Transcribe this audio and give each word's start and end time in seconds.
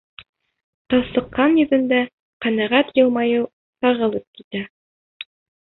Талсыҡҡан 0.93 1.53
йөҙөндә 1.63 1.99
ҡәнәғәт 2.47 2.91
йылмайыу 3.03 3.47
сағылып 3.85 4.27
китә. 4.41 4.67